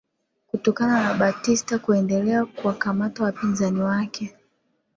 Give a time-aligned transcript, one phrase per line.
[0.47, 4.35] Kutokana na Batista kuendelea kuwakamata wapinzani wake